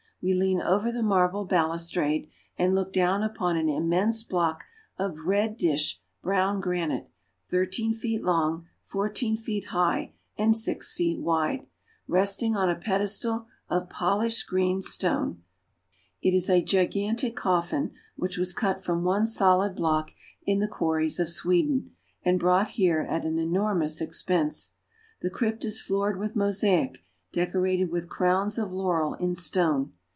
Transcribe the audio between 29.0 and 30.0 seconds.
in stone.